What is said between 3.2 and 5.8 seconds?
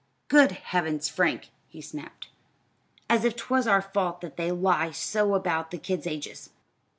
if 'twas our fault that they lie so about the